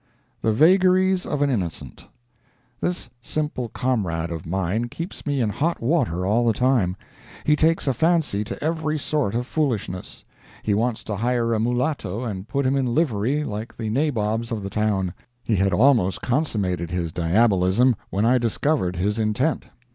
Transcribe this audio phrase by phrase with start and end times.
[0.41, 2.07] THE VAGARIES OF AN INNOCENT
[2.79, 6.97] This simple comrade of mine keeps me in hot water all the time.
[7.43, 10.25] He takes a fancy to every sort of foolishness.
[10.63, 14.63] He wants to hire a mulatto and put him in livery, like the nabobs of
[14.63, 15.13] the town.
[15.43, 19.65] He had almost consummated his diabolism when I discovered his intent.